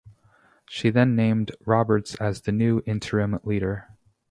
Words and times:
She 0.65 0.89
then 0.89 1.15
named 1.15 1.51
Roberts 1.63 2.15
as 2.15 2.41
the 2.41 2.51
new 2.51 2.81
interim 2.87 3.39
leader. 3.43 3.87